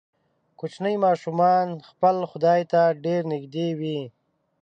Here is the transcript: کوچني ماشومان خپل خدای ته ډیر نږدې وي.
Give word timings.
کوچني 0.59 0.93
ماشومان 1.05 1.67
خپل 1.89 2.15
خدای 2.31 2.61
ته 2.71 2.81
ډیر 3.05 3.21
نږدې 3.31 3.67
وي. 3.79 3.99